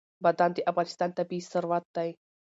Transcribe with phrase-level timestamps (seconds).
[0.23, 2.09] بادام د افغانستان طبعي ثروت دی.